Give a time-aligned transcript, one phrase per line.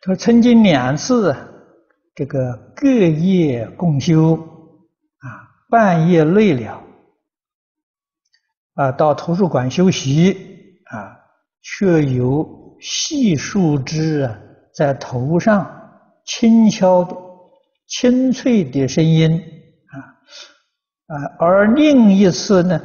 [0.00, 1.34] 他曾经两次
[2.14, 5.26] 这个隔夜共修啊，
[5.68, 6.80] 半夜累了
[8.74, 10.32] 啊，到图书馆休息
[10.84, 11.18] 啊，
[11.62, 14.38] 却有细树枝啊
[14.72, 15.68] 在头上
[16.24, 17.04] 轻敲
[17.88, 19.32] 清脆的声音
[19.88, 19.98] 啊
[21.08, 22.80] 啊，而另一次呢，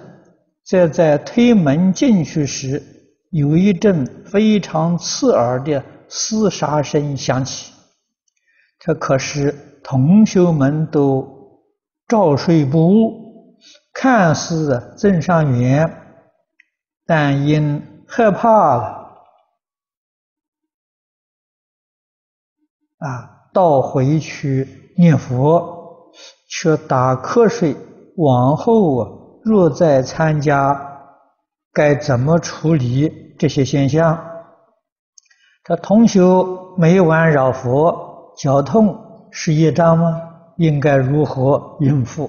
[0.64, 2.82] 则在推门进去时，
[3.30, 5.84] 有一阵非常刺耳的。
[6.16, 7.74] 厮杀声响起，
[8.78, 11.64] 这可是同修们都
[12.08, 13.58] 照睡不误，
[13.92, 15.92] 看似正上缘，
[17.08, 18.78] 但因害怕，
[23.00, 26.12] 啊，倒回去念佛，
[26.48, 27.76] 却打瞌睡。
[28.18, 29.10] 往后啊，
[29.44, 30.80] 若再参加，
[31.72, 34.33] 该怎么处理这些现象？
[35.64, 40.30] 这同修每晚绕佛，脚痛是业障吗？
[40.58, 42.26] 应该如何应付？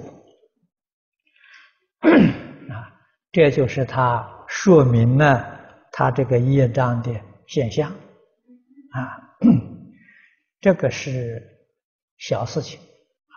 [2.00, 2.94] 啊，
[3.32, 5.44] 这就是他说明了
[5.90, 7.12] 他这个业障的
[7.48, 9.18] 现象啊。
[10.60, 11.42] 这个是
[12.18, 13.34] 小事情啊，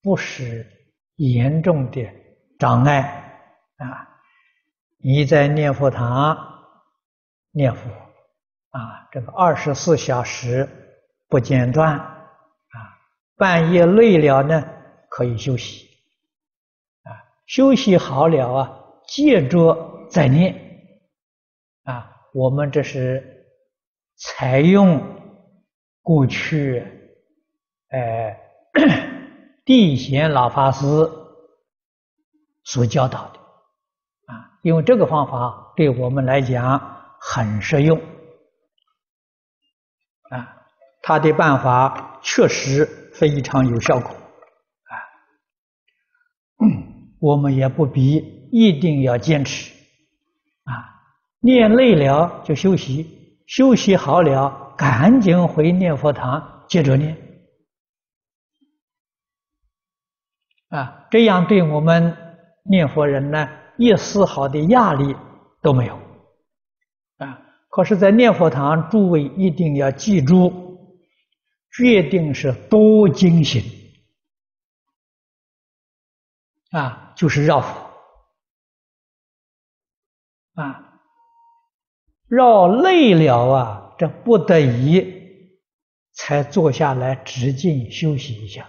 [0.00, 0.64] 不是
[1.16, 2.06] 严重的
[2.58, 3.02] 障碍
[3.78, 4.08] 啊。
[4.98, 6.38] 你在念佛堂
[7.50, 7.90] 念佛。
[8.74, 10.68] 啊，这个二十四小时
[11.28, 12.76] 不间断，啊，
[13.36, 14.64] 半夜累了呢，
[15.08, 15.86] 可以休息，
[17.04, 17.14] 啊，
[17.46, 20.56] 休息好了啊，接着再念，
[21.84, 23.46] 啊，我们这是
[24.16, 25.00] 采用
[26.02, 26.84] 过去，
[27.90, 28.36] 呃，
[29.64, 30.84] 地贤老法师
[32.64, 33.38] 所教导的，
[34.34, 38.00] 啊，因为这个方法对我们来讲很实用。
[41.06, 44.92] 他的办法确实非常有效果，啊，
[47.20, 49.70] 我们也不必一定要坚持，
[50.64, 50.72] 啊，
[51.40, 57.14] 念累了就休息，休息好了赶紧回念佛堂接着念，
[60.70, 62.16] 啊，这样对我们
[62.62, 65.14] 念佛人呢一丝毫的压力
[65.60, 65.94] 都没有。
[67.18, 70.63] 啊可是，在念佛堂，诸位一定要记住，
[71.76, 73.62] 决定是多精行
[76.70, 77.60] 啊，就是绕。
[77.60, 77.90] 佛
[80.54, 81.00] 啊，
[82.28, 85.50] 绕累了啊，这不得已
[86.12, 88.68] 才坐下来直静休息一下。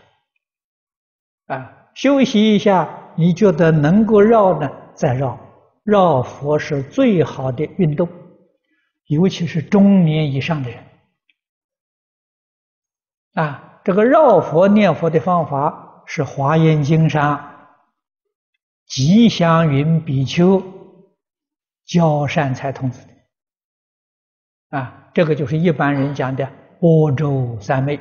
[1.45, 5.39] 啊，休息一下，你觉得能够绕呢，再绕，
[5.83, 8.09] 绕佛是最好的运动。
[9.05, 10.83] 尤其是中年以上的人，
[13.35, 17.51] 啊，这个绕佛念佛的方法是《华严经》上
[18.87, 20.63] 吉祥云比丘
[21.85, 27.99] 教善财童子的，啊，这个就是一般人讲的般舟三昧，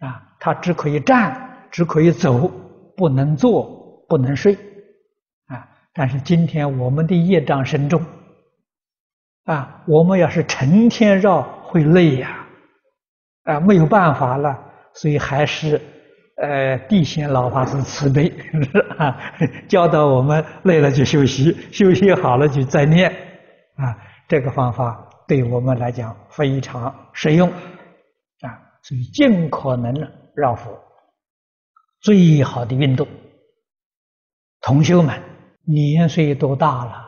[0.00, 2.48] 啊，他只可以站，只可以走，
[2.96, 4.54] 不能坐，不能睡，
[5.46, 8.04] 啊，但是今天我们的业障深重。
[9.44, 12.41] 啊，我们要是成天绕会累呀，
[13.44, 14.58] 啊没有办法了，
[14.94, 15.80] 所以还是，
[16.36, 19.16] 呃，地仙老法师慈悲是啊，
[19.68, 23.10] 教导我们累了就休息，休息好了就再念，
[23.76, 23.96] 啊，
[24.28, 28.48] 这个方法对我们来讲非常实用，啊，
[28.82, 29.92] 所以尽可能
[30.34, 30.70] 绕佛，
[32.00, 33.06] 最好的运动。
[34.60, 35.20] 同修们
[35.64, 37.04] 年岁都大了，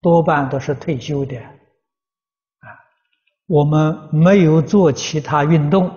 [0.00, 1.36] 多半都是退休的。
[3.46, 5.90] 我们没有做其他运动，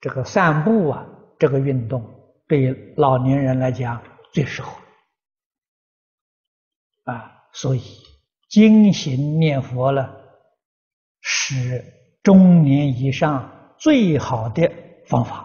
[0.00, 1.06] 这个散步啊，
[1.38, 2.04] 这个运动
[2.46, 4.70] 对老年人来讲最适合
[7.04, 7.82] 啊，所以
[8.50, 10.14] 经行念佛了，
[11.20, 11.84] 是
[12.22, 14.70] 中年以上最好的
[15.06, 15.36] 方法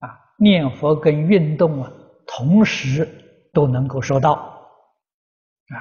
[0.00, 0.08] 啊。
[0.38, 1.92] 念佛跟运动啊，
[2.26, 3.08] 同时
[3.52, 5.76] 都能够收到啊。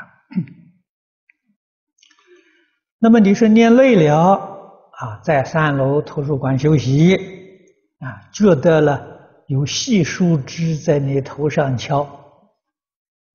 [3.04, 4.32] 那么你说念累了
[4.94, 7.14] 啊，在三楼图书馆休息
[8.00, 9.06] 啊，觉得了
[9.48, 12.04] 有细树枝在你头上敲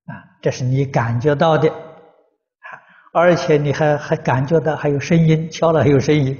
[0.07, 2.81] 啊，这是你感觉到的啊，
[3.13, 6.33] 而且你还还感觉到还有声音，敲了还有声音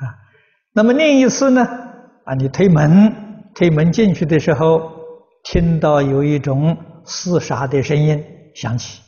[0.00, 0.10] 啊。
[0.72, 1.64] 那么另一次呢
[2.24, 3.14] 啊，你推门
[3.54, 4.90] 推门进去的时候，
[5.44, 8.20] 听到有一种厮杀的声音
[8.56, 9.00] 响起。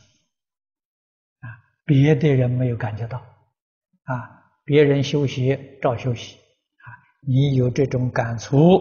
[1.87, 4.29] 别的人没有感觉到，啊，
[4.65, 6.85] 别人修习照修习啊，
[7.25, 8.75] 你有这种感触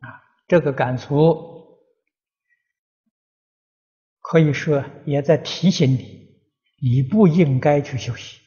[0.00, 1.38] 啊，这个感触
[4.20, 6.28] 可以说也在提醒你，
[6.82, 8.40] 你不应该去修习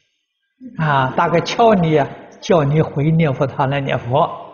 [0.76, 2.06] 啊，大概敲你啊，
[2.42, 4.44] 叫你回念佛堂来念佛。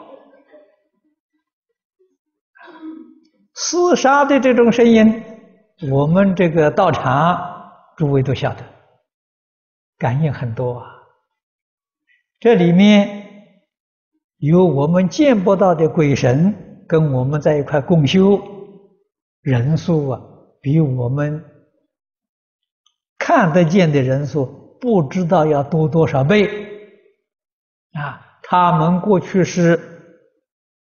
[3.54, 5.22] 厮杀的这种声音，
[5.90, 7.38] 我们这个道场
[7.96, 8.64] 诸位都晓得，
[10.02, 10.86] 感应很多啊。
[12.40, 13.24] 这里面
[14.38, 18.40] 有我们见不到的鬼神跟我们在一块共修，
[19.42, 20.20] 人数啊，
[20.60, 21.44] 比我们
[23.16, 26.48] 看得见的人数不知道要多多少倍
[27.92, 28.40] 啊！
[28.42, 29.78] 他们过去是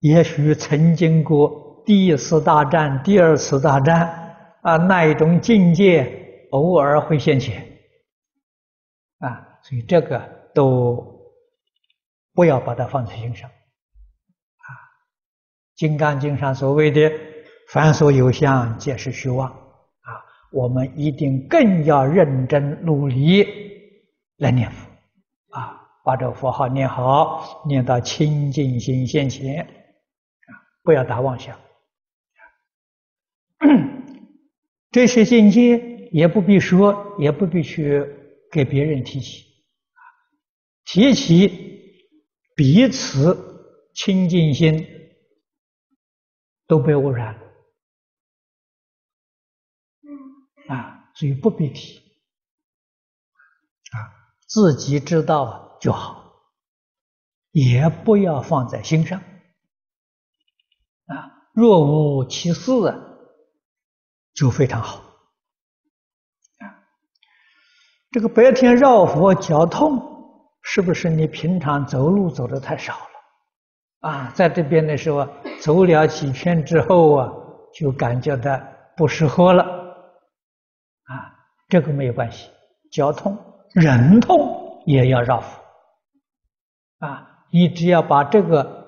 [0.01, 4.09] 也许曾经过第一次大战、第二次大战
[4.63, 7.63] 啊，那一种境界偶尔会现前
[9.19, 11.13] 啊，所以这个都。
[12.37, 14.67] 不要把它放在心上，啊，
[15.77, 17.13] 《金刚经》上所谓的
[17.71, 19.49] “凡所有相，皆是虚妄”，
[20.03, 20.19] 啊，
[20.51, 23.47] 我们一定更要认真努力
[24.39, 24.91] 来念佛，
[25.57, 30.51] 啊，把这个佛号念好，念到清净心现前，啊，
[30.83, 31.57] 不要打妄想，
[34.91, 35.79] 这些境界
[36.11, 38.05] 也不必说，也不必去
[38.55, 39.43] 给别人提起，
[39.91, 39.99] 啊，
[40.85, 41.75] 提起。
[42.57, 44.87] 彼此清净心
[46.69, 47.41] 都被污染了，
[50.69, 51.99] 啊，所以不必提，
[53.91, 53.99] 啊，
[54.47, 56.45] 自己知道就好，
[57.51, 59.21] 也不要放在心上，
[61.07, 63.19] 啊，若无其事啊，
[64.33, 65.01] 就非常好，
[66.59, 66.87] 啊，
[68.15, 70.13] 这个白天绕佛脚痛。
[70.67, 74.09] 是不是你平常走路走的太少了？
[74.09, 75.29] 啊，在这边的时候
[75.61, 77.33] 走了几圈之后啊，
[77.75, 78.59] 就感觉到
[78.97, 79.63] 不适合了。
[79.63, 81.13] 啊，
[81.69, 82.49] 这个没有关系，
[82.91, 83.37] 脚痛、
[83.75, 85.61] 忍痛也要绕佛。
[87.01, 88.87] 啊，你只要把这个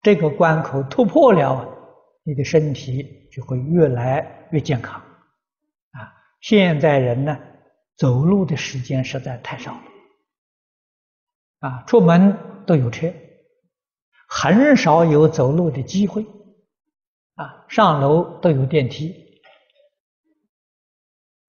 [0.00, 1.64] 这个关口突破了，
[2.24, 5.00] 你的身体就会越来越健康。
[5.92, 7.38] 啊，现在人呢，
[8.02, 9.82] 走路的时间实在太少了。
[11.60, 13.14] 啊，出门都有车，
[14.26, 16.26] 很少有走路的机会。
[17.36, 19.14] 啊，上楼都有电梯。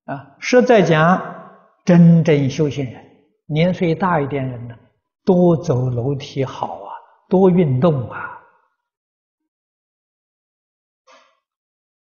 [0.05, 3.03] 啊，实在讲，真正修行人，
[3.47, 4.77] 年岁大一点人呢，
[5.25, 6.93] 多走楼梯好啊，
[7.29, 8.43] 多运动啊。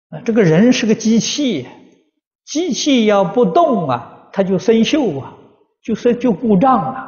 [0.09, 1.69] 啊，这个人是个机器，
[2.47, 5.35] 机器要不动啊，它就生锈啊，
[5.83, 6.99] 就是就故障了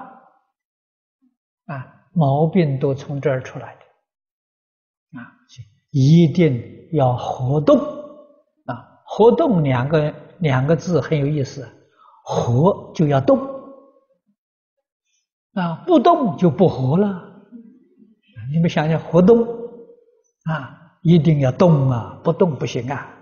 [1.66, 1.86] 啊。
[2.12, 5.30] 毛病都从这儿出来的，啊，
[5.90, 6.60] 一定
[6.92, 7.78] 要活动，
[8.66, 11.68] 啊，活动两个两个字很有意思，
[12.24, 13.38] 活就要动，
[15.54, 17.28] 啊，不动就不活了。
[18.52, 19.46] 你们想想，活动，
[20.44, 23.19] 啊，一定要动啊，不动不行啊。